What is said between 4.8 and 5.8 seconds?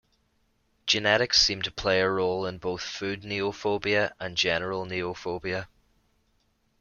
neophobia.